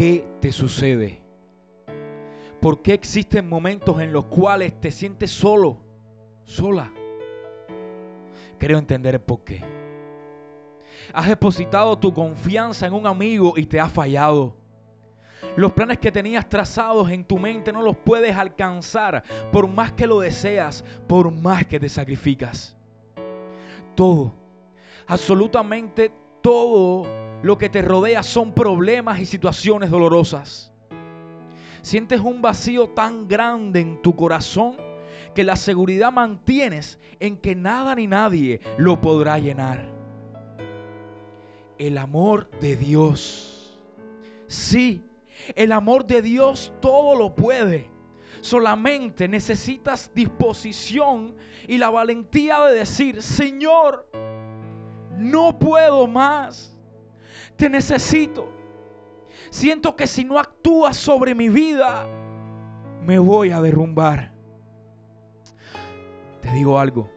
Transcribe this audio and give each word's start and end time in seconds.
qué 0.00 0.26
te 0.40 0.50
sucede? 0.50 1.22
¿Por 2.62 2.80
qué 2.80 2.94
existen 2.94 3.46
momentos 3.46 4.00
en 4.00 4.14
los 4.14 4.24
cuales 4.24 4.80
te 4.80 4.90
sientes 4.90 5.30
solo, 5.30 5.76
sola? 6.42 6.90
Creo 8.58 8.78
entender 8.78 9.16
el 9.16 9.20
por 9.20 9.44
qué. 9.44 9.62
Has 11.12 11.28
depositado 11.28 11.98
tu 11.98 12.14
confianza 12.14 12.86
en 12.86 12.94
un 12.94 13.06
amigo 13.06 13.52
y 13.58 13.66
te 13.66 13.78
ha 13.78 13.90
fallado. 13.90 14.56
Los 15.56 15.72
planes 15.72 15.98
que 15.98 16.10
tenías 16.10 16.48
trazados 16.48 17.10
en 17.10 17.26
tu 17.26 17.36
mente 17.36 17.70
no 17.70 17.82
los 17.82 17.98
puedes 17.98 18.34
alcanzar 18.34 19.22
por 19.52 19.68
más 19.68 19.92
que 19.92 20.06
lo 20.06 20.20
deseas, 20.20 20.82
por 21.08 21.30
más 21.30 21.66
que 21.66 21.78
te 21.78 21.90
sacrificas. 21.90 22.74
Todo, 23.96 24.32
absolutamente 25.06 26.10
todo 26.40 27.19
lo 27.42 27.56
que 27.56 27.68
te 27.68 27.82
rodea 27.82 28.22
son 28.22 28.52
problemas 28.52 29.20
y 29.20 29.26
situaciones 29.26 29.90
dolorosas. 29.90 30.72
Sientes 31.82 32.20
un 32.20 32.42
vacío 32.42 32.90
tan 32.90 33.26
grande 33.26 33.80
en 33.80 34.02
tu 34.02 34.14
corazón 34.14 34.76
que 35.34 35.44
la 35.44 35.56
seguridad 35.56 36.12
mantienes 36.12 36.98
en 37.18 37.38
que 37.38 37.54
nada 37.54 37.94
ni 37.94 38.06
nadie 38.06 38.60
lo 38.76 39.00
podrá 39.00 39.38
llenar. 39.38 39.90
El 41.78 41.96
amor 41.96 42.50
de 42.60 42.76
Dios. 42.76 43.82
Sí, 44.46 45.02
el 45.54 45.72
amor 45.72 46.04
de 46.04 46.20
Dios 46.20 46.72
todo 46.80 47.16
lo 47.16 47.34
puede. 47.34 47.90
Solamente 48.42 49.28
necesitas 49.28 50.10
disposición 50.14 51.36
y 51.66 51.78
la 51.78 51.90
valentía 51.90 52.60
de 52.64 52.74
decir, 52.74 53.22
Señor, 53.22 54.10
no 55.16 55.58
puedo 55.58 56.06
más. 56.06 56.69
Te 57.60 57.68
necesito. 57.68 58.48
Siento 59.50 59.94
que 59.94 60.06
si 60.06 60.24
no 60.24 60.38
actúas 60.38 60.96
sobre 60.96 61.34
mi 61.34 61.50
vida, 61.50 62.06
me 63.02 63.18
voy 63.18 63.50
a 63.50 63.60
derrumbar. 63.60 64.32
Te 66.40 66.50
digo 66.52 66.80
algo. 66.80 67.10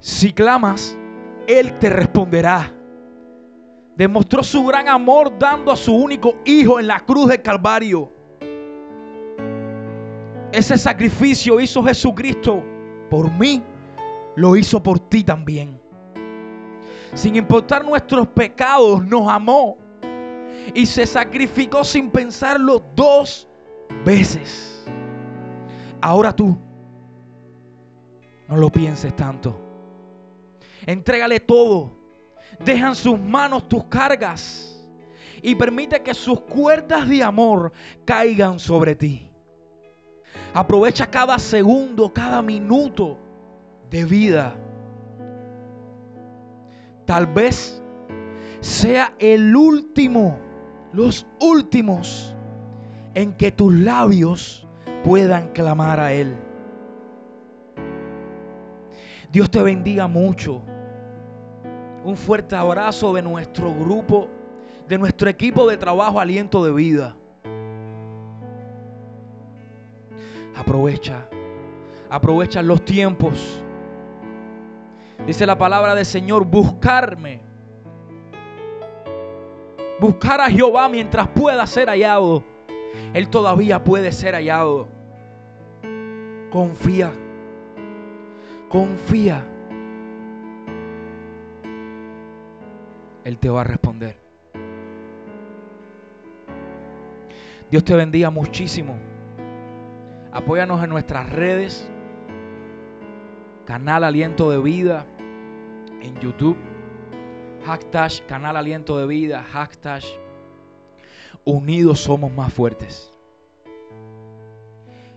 Si 0.00 0.32
clamas, 0.32 0.98
Él 1.46 1.78
te 1.78 1.90
responderá. 1.90 2.74
Demostró 3.94 4.42
su 4.42 4.66
gran 4.66 4.88
amor 4.88 5.38
dando 5.38 5.70
a 5.70 5.76
su 5.76 5.94
único 5.94 6.34
hijo 6.44 6.80
en 6.80 6.88
la 6.88 6.98
cruz 6.98 7.28
del 7.28 7.42
Calvario. 7.42 8.12
Ese 10.50 10.76
sacrificio 10.76 11.60
hizo 11.60 11.84
Jesucristo 11.84 12.64
por 13.08 13.30
mí, 13.30 13.62
lo 14.34 14.56
hizo 14.56 14.82
por 14.82 14.98
ti 14.98 15.22
también. 15.22 15.81
Sin 17.14 17.36
importar 17.36 17.84
nuestros 17.84 18.28
pecados, 18.28 19.04
nos 19.06 19.28
amó 19.30 19.76
y 20.74 20.86
se 20.86 21.06
sacrificó 21.06 21.84
sin 21.84 22.10
pensarlo 22.10 22.82
dos 22.94 23.48
veces. 24.04 24.84
Ahora 26.00 26.34
tú, 26.34 26.56
no 28.48 28.56
lo 28.56 28.70
pienses 28.70 29.14
tanto. 29.14 29.58
Entrégale 30.86 31.38
todo 31.40 32.02
Deja 32.60 32.88
en 32.88 32.94
sus 32.94 33.18
manos 33.18 33.68
tus 33.68 33.84
cargas 33.84 34.90
y 35.40 35.54
permite 35.54 36.02
que 36.02 36.14
sus 36.14 36.40
cuerdas 36.42 37.08
de 37.08 37.22
amor 37.22 37.72
caigan 38.04 38.58
sobre 38.58 38.94
ti. 38.94 39.30
Aprovecha 40.54 41.10
cada 41.10 41.38
segundo, 41.38 42.12
cada 42.12 42.42
minuto 42.42 43.18
de 43.90 44.04
vida. 44.04 44.56
Tal 47.12 47.26
vez 47.26 47.82
sea 48.60 49.12
el 49.18 49.54
último, 49.54 50.38
los 50.94 51.26
últimos 51.42 52.34
en 53.12 53.34
que 53.34 53.52
tus 53.52 53.70
labios 53.74 54.66
puedan 55.04 55.48
clamar 55.48 56.00
a 56.00 56.14
Él. 56.14 56.34
Dios 59.30 59.50
te 59.50 59.60
bendiga 59.60 60.08
mucho 60.08 60.62
un 62.02 62.16
fuerte 62.16 62.56
abrazo 62.56 63.12
de 63.12 63.20
nuestro 63.20 63.74
grupo, 63.74 64.30
de 64.88 64.96
nuestro 64.96 65.28
equipo 65.28 65.68
de 65.68 65.76
trabajo 65.76 66.18
Aliento 66.18 66.64
de 66.64 66.72
Vida. 66.72 67.14
Aprovecha, 70.56 71.28
aprovecha 72.08 72.62
los 72.62 72.82
tiempos. 72.86 73.62
Dice 75.26 75.46
la 75.46 75.56
palabra 75.56 75.94
del 75.94 76.06
Señor, 76.06 76.44
buscarme. 76.44 77.40
Buscar 80.00 80.40
a 80.40 80.50
Jehová 80.50 80.88
mientras 80.88 81.28
pueda 81.28 81.66
ser 81.66 81.88
hallado. 81.88 82.44
Él 83.14 83.28
todavía 83.28 83.84
puede 83.84 84.10
ser 84.10 84.34
hallado. 84.34 84.88
Confía. 86.50 87.12
Confía. 88.68 89.46
Él 93.24 93.38
te 93.38 93.48
va 93.48 93.60
a 93.60 93.64
responder. 93.64 94.18
Dios 97.70 97.84
te 97.84 97.94
bendiga 97.94 98.30
muchísimo. 98.30 98.98
Apóyanos 100.32 100.82
en 100.82 100.90
nuestras 100.90 101.30
redes. 101.30 101.90
Canal 103.66 104.02
Aliento 104.02 104.50
de 104.50 104.60
Vida 104.60 105.06
en 106.00 106.18
YouTube. 106.20 106.56
Hashtag 107.64 108.26
Canal 108.26 108.56
Aliento 108.56 108.98
de 108.98 109.06
Vida. 109.06 109.40
Hashtag 109.40 110.02
Unidos 111.44 112.00
somos 112.00 112.32
más 112.32 112.52
fuertes. 112.52 113.16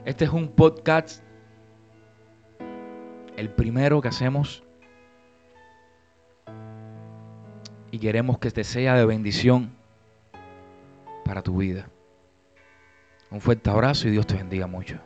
Este 0.06 0.26
es 0.26 0.32
un 0.32 0.50
podcast. 0.50 1.24
El 3.36 3.50
primero 3.50 4.00
que 4.00 4.10
hacemos 4.10 4.64
y 7.90 7.98
queremos 7.98 8.38
que 8.38 8.52
te 8.52 8.64
sea 8.64 8.94
de 8.94 9.06
bendición 9.06 9.72
para 11.26 11.42
tu 11.42 11.58
vida. 11.58 11.90
Un 13.32 13.42
fuerte 13.42 13.72
abrazo 13.72 14.08
y 14.08 14.12
Dios 14.12 14.28
te 14.28 14.36
bendiga 14.36 14.68
mucho. 14.68 15.00